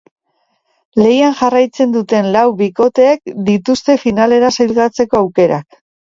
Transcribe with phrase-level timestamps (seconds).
[0.99, 5.81] Lehian jarraitzen duten lau bikoteek dituzte finalera sailkatzeko aukerak.